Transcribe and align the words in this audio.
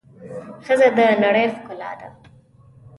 ښځه 0.65 0.87
د 0.95 0.97
د 0.97 0.99
نړۍ 1.23 1.45
ښکلا 1.55 1.91
ده. 1.99 2.07